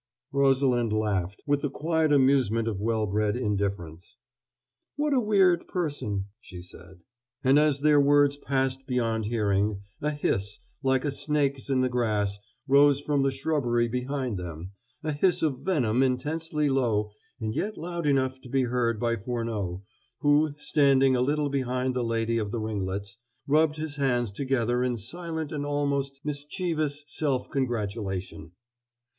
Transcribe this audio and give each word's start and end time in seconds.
Rosalind 0.31 0.91
laughed, 0.93 1.43
with 1.45 1.61
the 1.61 1.69
quiet 1.69 2.11
amusement 2.11 2.67
of 2.67 2.81
well 2.81 3.05
bred 3.05 3.35
indifference. 3.37 4.17
"What 4.95 5.13
a 5.13 5.19
weird 5.19 5.67
person!" 5.67 6.25
she 6.39 6.63
said. 6.63 7.01
And 7.43 7.59
as 7.59 7.81
their 7.81 7.99
words 8.01 8.35
passed 8.35 8.87
beyond 8.87 9.25
hearing, 9.25 9.81
a 10.01 10.09
hiss, 10.09 10.57
like 10.81 11.05
a 11.05 11.11
snake's 11.11 11.69
in 11.69 11.81
the 11.81 11.87
grass, 11.87 12.39
rose 12.67 12.99
from 12.99 13.21
the 13.21 13.29
shrubbery 13.29 13.87
behind 13.87 14.37
them, 14.37 14.71
a 15.03 15.11
hiss 15.11 15.43
of 15.43 15.59
venom 15.59 16.01
intensely 16.01 16.67
low, 16.67 17.11
and 17.39 17.53
yet 17.55 17.77
loud 17.77 18.07
enough 18.07 18.41
to 18.41 18.49
be 18.49 18.63
heard 18.63 18.99
by 18.99 19.15
Furneaux, 19.17 19.83
who, 20.21 20.55
standing 20.57 21.15
a 21.15 21.21
little 21.21 21.49
behind 21.51 21.93
the 21.95 22.03
lady 22.03 22.39
of 22.39 22.49
the 22.49 22.59
ringlets, 22.59 23.17
rubbed 23.45 23.75
his 23.75 23.97
hands 23.97 24.31
together 24.31 24.81
in 24.83 24.97
silent 24.97 25.51
and 25.51 25.63
almost 25.63 26.19
mischievous 26.23 27.03
self 27.05 27.51
congratulation. 27.51 28.53